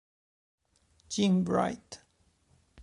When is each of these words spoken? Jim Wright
Jim 1.09 1.45
Wright 1.45 2.01